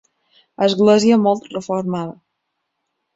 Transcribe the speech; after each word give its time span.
Església 0.67 1.19
molt 1.25 1.45
reformada. 1.57 2.17